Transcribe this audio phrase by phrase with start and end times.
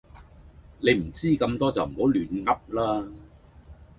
[0.79, 3.07] 你唔知咁多就唔好亂嗡啦